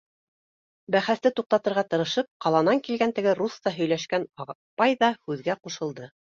—Бәхәсте 0.93 1.31
туҡтатырға 1.39 1.83
тырышып, 1.91 2.29
ҡаланан 2.45 2.81
килгән 2.87 3.13
теге 3.19 3.35
русса 3.41 3.75
һөйләшкән 3.77 4.27
апай 4.47 4.97
ҙа 5.05 5.13
һүҙгә 5.29 5.59
ҡушылды. 5.63 6.11